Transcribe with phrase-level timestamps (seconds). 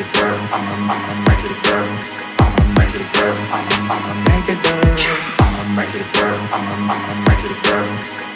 [0.00, 0.40] it burn.
[0.52, 1.88] I'ma, I'ma make it burn.
[2.38, 3.36] I'm a, I'm a make it burn.
[3.56, 4.98] I'ma, I'ma make it burn.
[5.40, 6.40] I'ma make it burn.
[6.52, 7.88] I'ma, I'ma make it burn.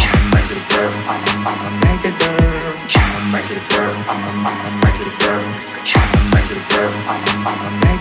[0.00, 0.92] I'ma make it burn.
[1.12, 2.76] I'ma, I'ma make it burn.
[2.96, 3.96] I'ma make it burn.
[4.12, 5.44] I'ma, I'ma make it burn.
[6.00, 6.92] I'ma make it burn.
[7.12, 7.91] I'ma, I'ma make it burn.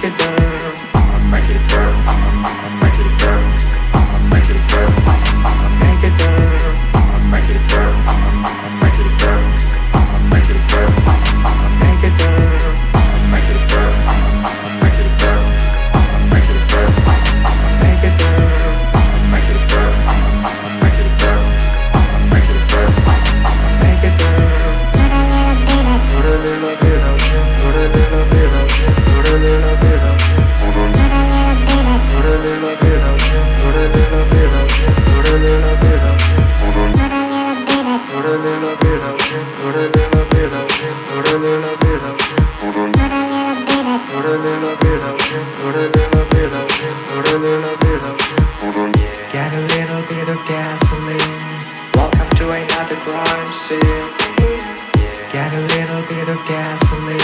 [56.25, 57.17] bit of gasoline.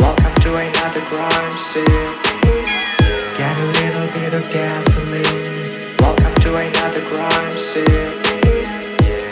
[0.00, 1.84] Welcome to another crime scene.
[3.38, 5.94] Get a little bit of gasoline.
[6.00, 8.22] Welcome to another crime scene.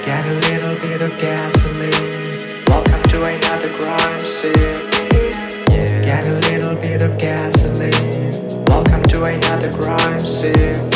[0.06, 2.62] Get a little bit of gasoline.
[2.68, 4.90] Welcome to another crime scene.
[6.06, 8.64] Get a little bit of gasoline.
[8.66, 10.88] Welcome to another crime scene.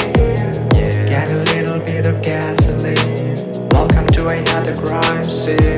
[0.73, 3.69] Get a little bit of gasoline.
[3.71, 5.78] Welcome to another crime scene.